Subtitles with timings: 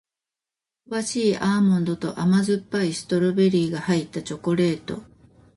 [0.89, 5.03] 香ばしいアーモンドと甘酸っぱいストロベリーが入ったチョコレート